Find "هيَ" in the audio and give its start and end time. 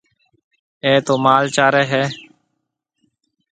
1.91-2.03